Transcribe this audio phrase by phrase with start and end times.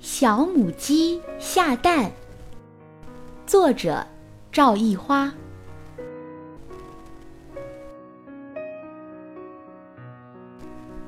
[0.00, 2.10] 小母鸡下蛋。
[3.46, 4.02] 作者：
[4.50, 5.30] 赵一花。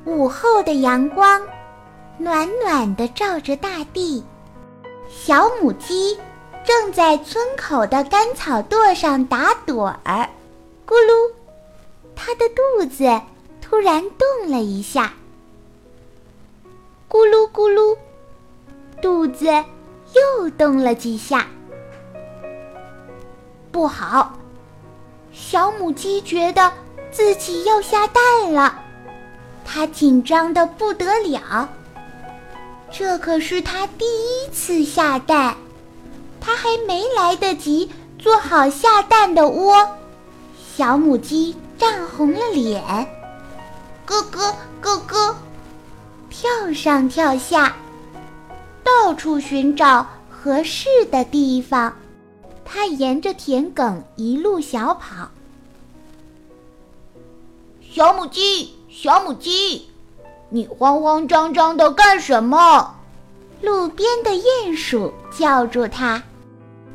[0.04, 1.40] 午后的阳光
[2.18, 4.22] 暖暖的照着大地，
[5.08, 6.18] 小母鸡
[6.62, 10.28] 正在村口的干草垛上打盹儿。
[10.86, 11.32] 咕噜，
[12.14, 13.04] 它的肚子
[13.62, 15.14] 突然动了一下。
[17.08, 17.96] 咕噜咕噜。
[19.02, 21.48] 肚子又动了几下，
[23.72, 24.38] 不好！
[25.32, 26.72] 小母鸡觉得
[27.10, 28.78] 自己要下蛋了，
[29.64, 31.68] 它紧张的不得了。
[32.92, 35.56] 这可是它第一次下蛋，
[36.40, 39.74] 它还没来得及做好下蛋的窝，
[40.76, 42.80] 小母鸡涨红了脸，
[44.06, 45.36] 咯咯咯咯，
[46.30, 47.74] 跳上跳下。
[48.84, 51.92] 到处寻找合适的地方，
[52.64, 55.28] 它沿着田埂一路小跑。
[57.90, 59.88] 小母鸡，小母鸡，
[60.48, 62.96] 你慌慌张张的干什么？
[63.60, 66.20] 路边的鼹鼠叫住它：“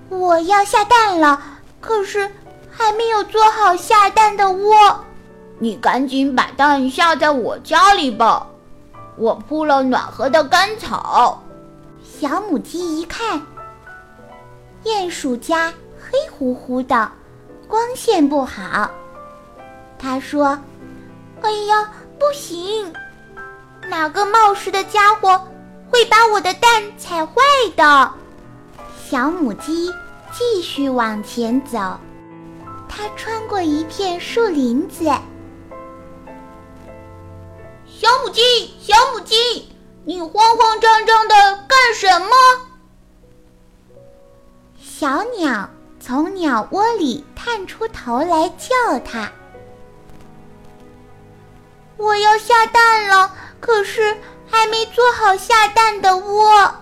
[0.09, 1.41] 我要下蛋了，
[1.79, 2.29] 可是
[2.69, 4.75] 还没有做好下蛋的窝。
[5.59, 8.45] 你赶紧把蛋下在我家里吧，
[9.15, 11.41] 我铺了暖和的干草。”
[12.19, 13.39] 小母鸡一看，
[14.83, 17.11] 鼹鼠家黑乎乎的，
[17.67, 18.89] 光线不好。
[19.99, 20.57] 他说
[21.43, 22.91] ：“哎呀，不行！
[23.87, 25.39] 哪个冒失的家伙
[25.91, 27.33] 会把我的蛋踩坏
[27.75, 28.11] 的？”
[29.07, 29.93] 小母鸡
[30.31, 31.77] 继续往前走，
[32.89, 35.05] 它穿过一片树林子。
[37.85, 38.41] 小母鸡，
[38.81, 39.35] 小母鸡。
[40.09, 41.35] 你慌慌张张的
[41.67, 42.06] 干什
[46.57, 49.31] 鸟窝里探出头来叫它
[51.97, 54.17] ：“我要下蛋了，可是
[54.49, 56.73] 还没做好下蛋的窝。”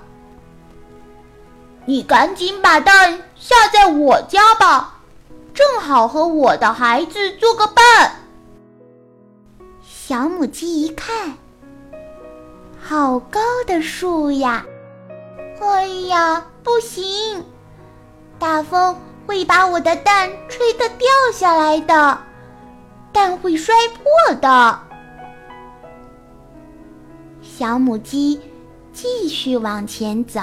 [1.84, 5.02] 你赶紧把蛋下在我家吧，
[5.54, 8.16] 正好和我的孩子做个伴。
[9.84, 11.38] 小母鸡一看。
[12.80, 14.66] 好高的树呀！
[15.60, 17.44] 哎呀，不行！
[18.40, 22.18] 大风会把我的蛋吹得掉下来的，
[23.12, 24.80] 蛋会摔破的。
[27.42, 28.40] 小母鸡
[28.92, 30.40] 继续往前走，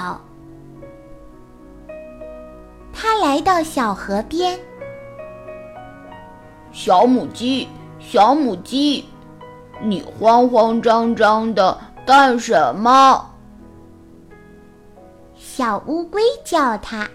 [2.93, 4.59] 它来到小河边。
[6.71, 7.67] 小母鸡，
[7.99, 9.05] 小母鸡，
[9.81, 11.77] 你慌慌张张的。
[12.05, 13.29] 干什么？
[15.35, 17.07] 小乌龟叫它：“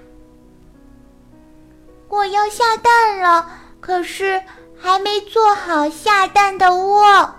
[2.09, 3.49] 我要下蛋了，
[3.81, 4.43] 可是
[4.77, 7.35] 还没做好下蛋的窝。”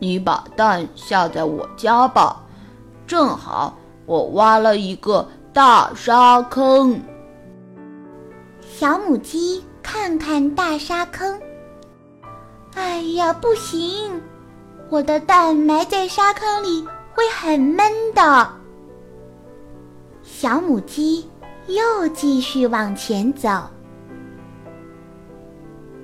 [0.00, 2.42] 你把蛋下在我家吧，
[3.06, 3.76] 正好
[4.06, 7.00] 我挖了一个大沙坑。
[8.60, 11.40] 小母鸡看看大沙坑，
[12.74, 14.20] 哎呀，不行！
[14.90, 18.48] 我的蛋埋在沙坑里会很闷的。
[20.22, 21.26] 小母鸡
[21.66, 23.48] 又继续往前走，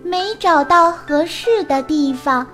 [0.03, 2.47] 没找到合适的地方，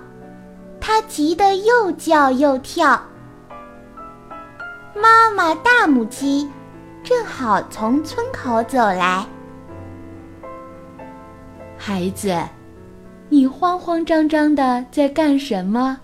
[0.79, 3.01] 他急得又叫又跳。
[4.93, 6.49] 妈妈大母鸡
[7.03, 9.25] 正好从村口走来，
[11.77, 12.35] 孩子，
[13.29, 15.97] 你慌慌张张的在干什么？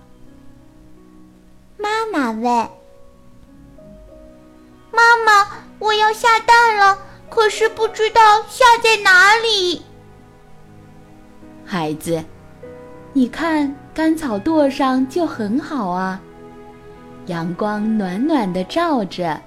[1.77, 2.43] 妈妈问
[4.93, 5.45] ：“妈妈，
[5.83, 6.97] 我要下蛋了，
[7.29, 9.81] 可是不知道下在哪里。”
[11.67, 12.23] 孩子，
[13.11, 16.21] 你看干草垛上就很好啊，
[17.25, 19.37] 阳光暖暖的照着，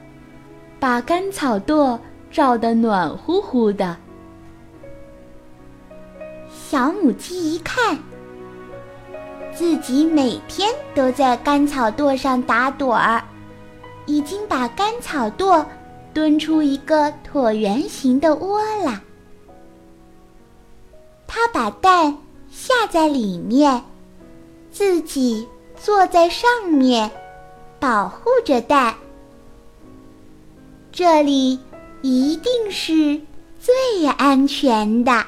[0.78, 1.98] 把干草垛
[2.30, 3.96] 照得暖乎乎的。
[6.50, 7.98] 小母鸡一看。
[9.54, 13.24] 自己每天都在干草垛上打盹儿，
[14.04, 15.64] 已经把干草垛
[16.16, 19.02] 蹲出一个椭圆形的窝了。
[21.26, 22.16] 它把蛋
[22.50, 23.84] 下在里面，
[24.72, 25.46] 自己
[25.78, 27.10] 坐在上面，
[27.78, 28.94] 保护着蛋。
[30.90, 31.60] 这里
[32.00, 33.20] 一定是
[33.60, 35.22] 最安全的。